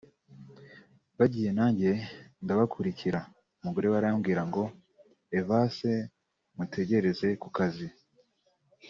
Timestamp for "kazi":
7.57-7.87